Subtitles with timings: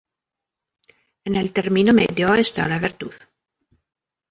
[1.27, 3.13] En el termino medio esta la virtud.